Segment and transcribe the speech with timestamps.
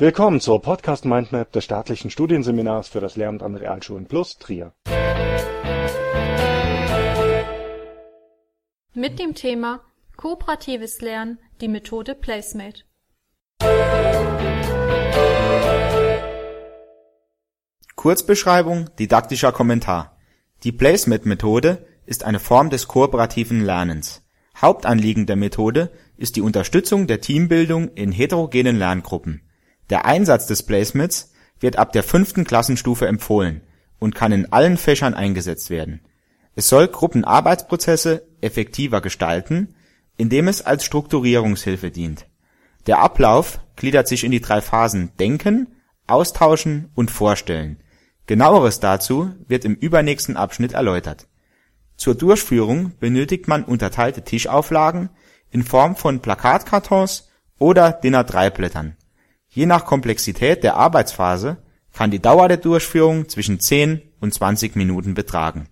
[0.00, 4.72] Willkommen zur Podcast Mindmap des staatlichen Studienseminars für das Lehramt an Realschulen Plus Trier.
[8.94, 9.80] Mit dem Thema
[10.16, 12.84] Kooperatives Lernen, die Methode Placemate.
[17.96, 20.16] Kurzbeschreibung, didaktischer Kommentar.
[20.62, 24.24] Die Placemate-Methode ist eine Form des kooperativen Lernens.
[24.56, 29.42] Hauptanliegen der Methode ist die Unterstützung der Teambildung in heterogenen Lerngruppen.
[29.90, 33.62] Der Einsatz des Placemates wird ab der fünften Klassenstufe empfohlen
[33.98, 36.00] und kann in allen Fächern eingesetzt werden.
[36.54, 39.74] Es soll Gruppenarbeitsprozesse effektiver gestalten,
[40.16, 42.26] indem es als Strukturierungshilfe dient.
[42.86, 45.68] Der Ablauf gliedert sich in die drei Phasen Denken,
[46.06, 47.80] Austauschen und Vorstellen.
[48.26, 51.28] Genaueres dazu wird im übernächsten Abschnitt erläutert.
[51.96, 55.10] Zur Durchführung benötigt man unterteilte Tischauflagen
[55.50, 58.97] in Form von Plakatkartons oder DIN-A3-Blättern.
[59.58, 61.56] Je nach Komplexität der Arbeitsphase
[61.92, 65.68] kann die Dauer der Durchführung zwischen 10 und 20 Minuten betragen.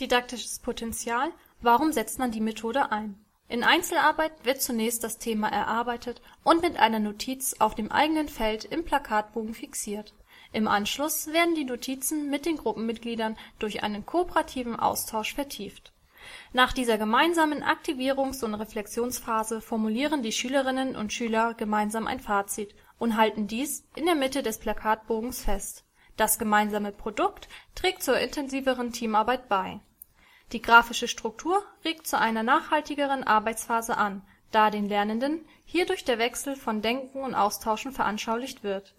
[0.00, 1.28] Didaktisches Potenzial
[1.60, 6.78] Warum setzt man die Methode ein in Einzelarbeit wird zunächst das Thema erarbeitet und mit
[6.78, 10.14] einer Notiz auf dem eigenen Feld im Plakatbogen fixiert.
[10.52, 15.92] Im Anschluss werden die Notizen mit den Gruppenmitgliedern durch einen kooperativen Austausch vertieft.
[16.52, 23.16] Nach dieser gemeinsamen Aktivierungs und Reflexionsphase formulieren die Schülerinnen und Schüler gemeinsam ein Fazit und
[23.16, 25.84] halten dies in der Mitte des Plakatbogens fest.
[26.16, 29.80] Das gemeinsame Produkt trägt zur intensiveren Teamarbeit bei
[30.52, 36.56] die grafische Struktur regt zu einer nachhaltigeren Arbeitsphase an, da den Lernenden hierdurch der Wechsel
[36.56, 38.94] von Denken und Austauschen veranschaulicht wird.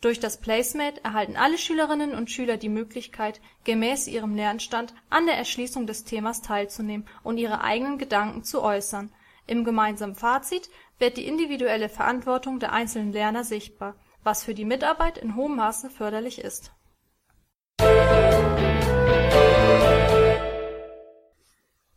[0.00, 5.36] Durch das Placemate erhalten alle Schülerinnen und Schüler die Möglichkeit, gemäß ihrem Lernstand an der
[5.36, 9.12] Erschließung des Themas teilzunehmen und ihre eigenen Gedanken zu äußern.
[9.46, 15.18] Im gemeinsamen Fazit wird die individuelle Verantwortung der einzelnen Lerner sichtbar, was für die Mitarbeit
[15.18, 16.72] in hohem Maße förderlich ist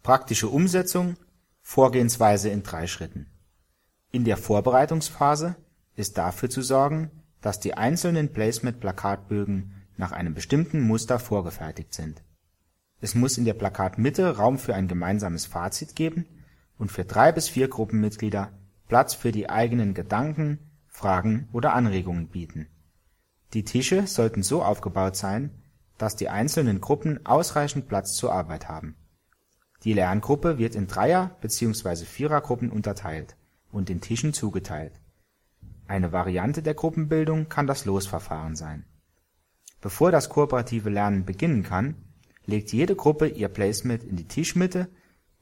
[0.03, 1.15] Praktische Umsetzung
[1.61, 3.27] Vorgehensweise in drei Schritten.
[4.11, 5.55] In der Vorbereitungsphase
[5.95, 7.11] ist dafür zu sorgen,
[7.41, 12.23] dass die einzelnen Placement-Plakatbögen nach einem bestimmten Muster vorgefertigt sind.
[13.01, 16.25] Es muss in der Plakatmitte Raum für ein gemeinsames Fazit geben
[16.77, 18.51] und für drei bis vier Gruppenmitglieder
[18.87, 22.67] Platz für die eigenen Gedanken, Fragen oder Anregungen bieten.
[23.53, 25.51] Die Tische sollten so aufgebaut sein,
[25.97, 28.95] dass die einzelnen Gruppen ausreichend Platz zur Arbeit haben
[29.83, 32.05] die Lerngruppe wird in Dreier bzw.
[32.05, 33.35] Vierergruppen unterteilt
[33.71, 34.93] und den Tischen zugeteilt.
[35.91, 38.85] Eine Variante der Gruppenbildung kann das Losverfahren sein.
[39.81, 41.95] Bevor das kooperative Lernen beginnen kann,
[42.45, 44.87] legt jede Gruppe ihr Placement in die Tischmitte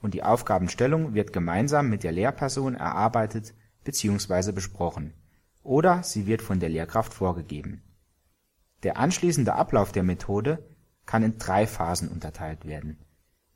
[0.02, 4.52] und die Aufgabenstellung wird gemeinsam mit der Lehrperson erarbeitet bzw.
[4.52, 5.14] besprochen
[5.62, 7.84] oder sie wird von der Lehrkraft vorgegeben.
[8.82, 10.68] Der anschließende Ablauf der Methode
[11.06, 12.98] kann in drei Phasen unterteilt werden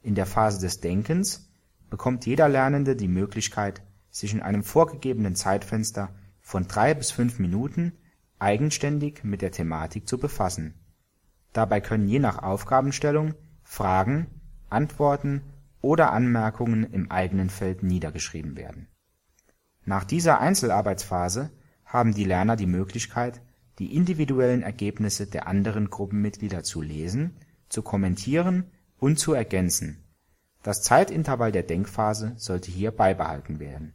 [0.03, 1.49] in der Phase des Denkens
[1.89, 3.81] bekommt jeder Lernende die Möglichkeit,
[4.11, 7.93] sich in einem vorgegebenen Zeitfenster von drei bis fünf Minuten
[8.37, 10.75] eigenständig mit der Thematik zu befassen.
[11.53, 13.33] Dabei können je nach Aufgabenstellung
[13.63, 14.27] Fragen,
[14.69, 15.41] Antworten
[15.81, 18.87] oder Anmerkungen im eigenen Feld niedergeschrieben werden.
[19.85, 21.51] Nach dieser Einzelarbeitsphase
[21.85, 23.41] haben die Lerner die Möglichkeit,
[23.79, 27.37] die individuellen Ergebnisse der anderen Gruppenmitglieder zu lesen,
[27.69, 30.03] zu kommentieren und zu ergänzen.
[30.61, 33.93] Das Zeitintervall der Denkphase sollte hier beibehalten werden.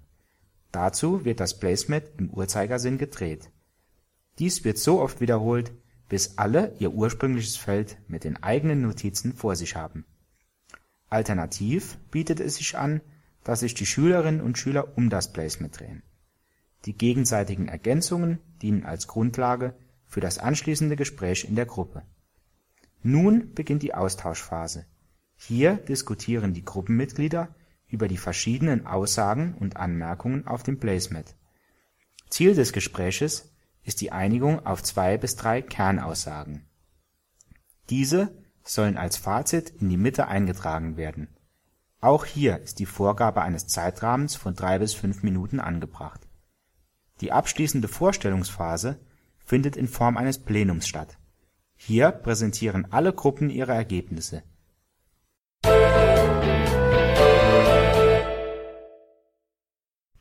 [0.79, 3.51] Dazu wird das Placement im Uhrzeigersinn gedreht.
[4.39, 5.73] Dies wird so oft wiederholt,
[6.09, 10.05] bis alle ihr ursprüngliches Feld mit den eigenen Notizen vor sich haben.
[11.09, 13.01] Alternativ bietet es sich an,
[13.43, 16.05] dass sich die Schülerinnen und Schüler um das Placement drehen.
[16.85, 19.75] Die gegenseitigen Ergänzungen dienen als Grundlage
[20.07, 22.05] für das anschließende Gespräch in der Gruppe.
[23.03, 24.87] Nun beginnt die Austauschphase
[25.41, 27.55] hier diskutieren die Gruppenmitglieder
[27.89, 31.35] über die verschiedenen Aussagen und Anmerkungen auf dem Placemat.
[32.29, 33.53] Ziel des Gespräches
[33.83, 36.67] ist die Einigung auf zwei bis drei Kernaussagen.
[37.89, 41.29] Diese sollen als Fazit in die Mitte eingetragen werden.
[42.01, 46.29] Auch hier ist die Vorgabe eines Zeitrahmens von drei bis fünf Minuten angebracht.
[47.23, 49.01] Die abschließende Vorstellungsphase
[49.39, 51.19] findet in Form eines Plenums statt.
[51.75, 54.43] Hier präsentieren alle Gruppen ihre Ergebnisse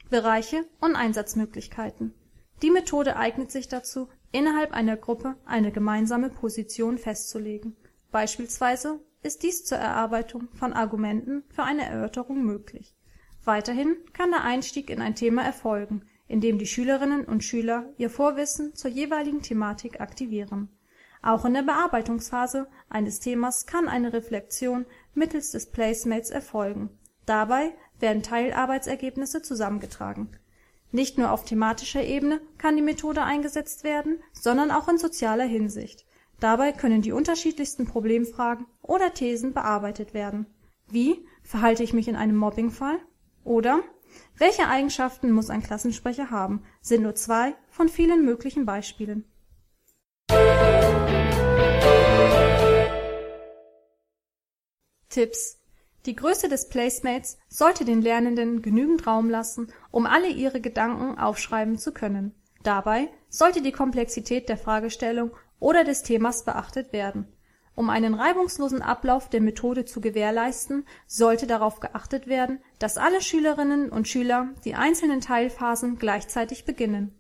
[0.09, 2.13] Bereiche und Einsatzmöglichkeiten.
[2.61, 7.75] Die Methode eignet sich dazu, innerhalb einer Gruppe eine gemeinsame Position festzulegen,
[8.11, 12.95] beispielsweise ist dies zur Erarbeitung von Argumenten für eine Erörterung möglich.
[13.43, 18.75] Weiterhin kann der Einstieg in ein Thema erfolgen, indem die Schülerinnen und Schüler ihr Vorwissen
[18.75, 20.69] zur jeweiligen Thematik aktivieren.
[21.21, 26.89] Auch in der Bearbeitungsphase eines Themas kann eine Reflexion mittels des Placemates erfolgen.
[27.27, 30.29] Dabei werden Teilarbeitsergebnisse zusammengetragen.
[30.93, 36.05] Nicht nur auf thematischer Ebene kann die Methode eingesetzt werden, sondern auch in sozialer Hinsicht.
[36.39, 40.45] Dabei können die unterschiedlichsten Problemfragen oder Thesen bearbeitet werden.
[40.89, 42.97] Wie verhalte ich mich in einem Mobbingfall?
[43.43, 43.81] Oder
[44.37, 49.25] welche Eigenschaften muss ein Klassensprecher haben, sind nur zwei von vielen möglichen Beispielen.
[55.09, 55.57] Tipps
[56.07, 61.77] Die Größe des Placemates sollte den Lernenden genügend Raum lassen, um alle ihre Gedanken aufschreiben
[61.77, 62.33] zu können.
[62.63, 67.27] Dabei sollte die Komplexität der Fragestellung oder des Themas beachtet werden.
[67.75, 73.89] Um einen reibungslosen Ablauf der Methode zu gewährleisten, sollte darauf geachtet werden, dass alle Schülerinnen
[73.89, 77.16] und Schüler die einzelnen Teilphasen gleichzeitig beginnen.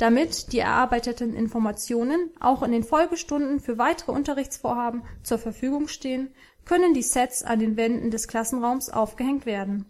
[0.00, 6.32] Damit die erarbeiteten Informationen auch in den Folgestunden für weitere Unterrichtsvorhaben zur Verfügung stehen,
[6.64, 9.84] können die Sets an den Wänden des Klassenraums aufgehängt werden.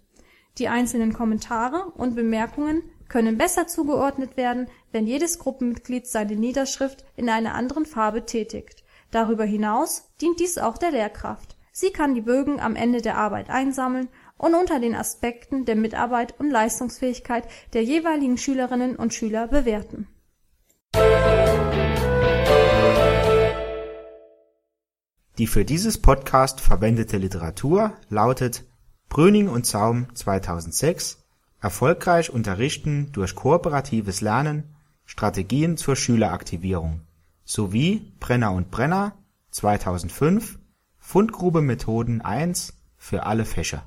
[0.58, 7.28] Die einzelnen Kommentare und Bemerkungen können besser zugeordnet werden, wenn jedes Gruppenmitglied seine Niederschrift in
[7.28, 8.82] einer anderen Farbe tätigt
[9.12, 11.56] Darüber hinaus dient dies auch der Lehrkraft.
[11.72, 14.08] Sie kann die Bögen am Ende der Arbeit einsammeln
[14.40, 17.44] und unter den Aspekten der Mitarbeit und Leistungsfähigkeit
[17.74, 20.08] der jeweiligen Schülerinnen und Schüler bewerten.
[25.38, 28.64] Die für dieses Podcast verwendete Literatur lautet
[29.08, 31.18] Brüning und Zaum 2006
[31.60, 37.02] Erfolgreich unterrichten durch kooperatives Lernen Strategien zur Schüleraktivierung
[37.44, 39.18] sowie Brenner und Brenner
[39.50, 40.58] (2005)
[40.98, 43.84] Fundgrube Methoden 1 für alle Fächer.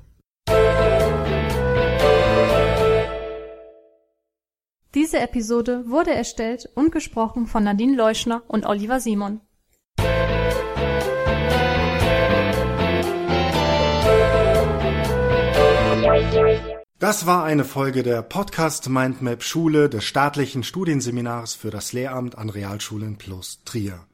[4.94, 9.40] Diese Episode wurde erstellt und gesprochen von Nadine Leuschner und Oliver Simon.
[17.00, 22.48] Das war eine Folge der Podcast Mindmap Schule des staatlichen Studienseminars für das Lehramt an
[22.48, 24.06] Realschulen plus Trier.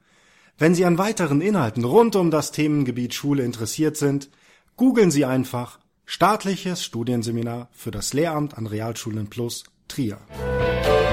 [0.57, 4.31] Wenn Sie an weiteren Inhalten rund um das Themengebiet Schule interessiert sind,
[4.77, 10.17] googeln Sie einfach Staatliches Studienseminar für das Lehramt an Realschulen plus Trier.